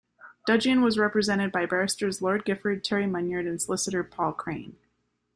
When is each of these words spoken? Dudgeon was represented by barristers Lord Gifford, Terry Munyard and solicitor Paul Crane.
Dudgeon 0.47 0.81
was 0.81 0.97
represented 0.97 1.51
by 1.51 1.67
barristers 1.67 2.23
Lord 2.23 2.43
Gifford, 2.43 2.83
Terry 2.83 3.05
Munyard 3.05 3.45
and 3.45 3.61
solicitor 3.61 4.03
Paul 4.03 4.33
Crane. 4.33 4.77